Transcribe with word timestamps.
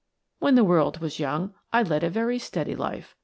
"When 0.39 0.55
the 0.55 0.63
world 0.63 0.97
was 0.97 1.19
young 1.19 1.53
I 1.71 1.83
led 1.83 2.03
a 2.03 2.09
very 2.09 2.39
steady 2.39 2.75
life. 2.75 3.15